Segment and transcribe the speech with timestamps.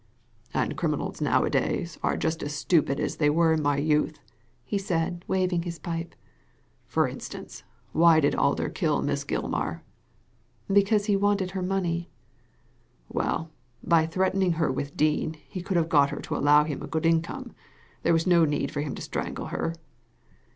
[0.51, 4.19] "And criminals nowadays are just as stupid as they were in my youth,"
[4.63, 6.15] he said, waving his pipe."
[6.87, 9.81] For instance, why did Alder kill Miss Gilmar?"
[10.73, 12.09] "Because he wanted her money."
[13.09, 13.51] "Well,
[13.83, 17.05] by threatening her with Dean he could have got her to allow him a good
[17.05, 17.53] income.
[18.01, 19.75] There was no need for him to strangle her."